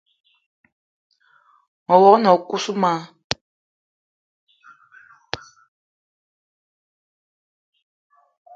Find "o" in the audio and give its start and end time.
2.35-2.37